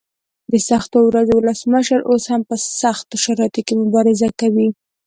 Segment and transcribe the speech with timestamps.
[0.51, 4.67] د سختو ورځو ولسمشر اوس هم په سختو شرایطو کې مبارزه کوي.